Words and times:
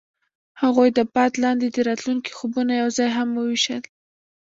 هغوی 0.61 0.89
د 0.97 0.99
باد 1.13 1.33
لاندې 1.43 1.67
د 1.71 1.77
راتلونکي 1.89 2.31
خوبونه 2.37 2.71
یوځای 2.81 3.09
هم 3.17 3.29
وویشل. 3.33 3.81